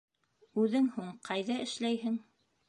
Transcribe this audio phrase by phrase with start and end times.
[0.61, 2.19] Үҙең һуң ҡайҙа эшләйһең?